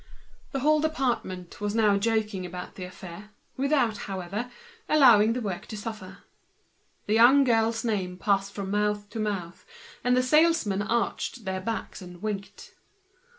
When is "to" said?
5.67-5.77, 9.11-9.19